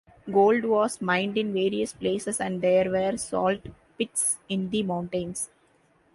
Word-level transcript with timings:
Gold 0.31 0.65
was 0.65 0.99
mined 0.99 1.37
in 1.37 1.53
various 1.53 1.93
places 1.93 2.39
and 2.41 2.59
there 2.59 2.89
were 2.89 3.15
salt-pits 3.17 4.39
in 4.49 4.67
the 4.71 4.81
mountains. 4.81 5.51